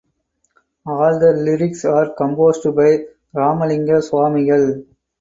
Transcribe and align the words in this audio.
All 0.87 1.19
the 1.19 1.33
lyrics 1.33 1.85
are 1.85 2.15
composed 2.15 2.63
by 2.75 3.05
Ramalinga 3.35 3.99
Swamigal. 4.01 4.83